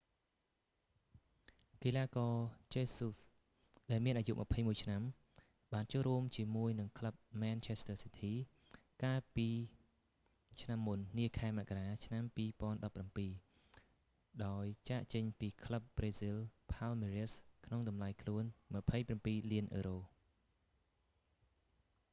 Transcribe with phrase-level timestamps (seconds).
[1.83, 2.33] កីឡាករ
[2.73, 3.17] jesus ជេស៊ូស
[3.89, 5.01] ដែល​មាន​វ័យ21ឆ្នាំ
[5.73, 8.33] បាន​ចូលរួម​ជាមួយ​នឹង​ក្លឹប manchester city
[9.03, 9.49] កាលពី
[10.05, 12.61] ​ឆ្នាំ​មុន​នា​ខែមករា ឆ្នាំ 2017
[14.45, 16.37] ដោយ​ចាកចេញ​ពី​ក្លឹប​ប្រេស៊ីល
[16.73, 17.31] palmeiras
[17.65, 18.47] ក្នុង​តម្លៃ​ខ្លួន £
[19.19, 19.65] 27លាន។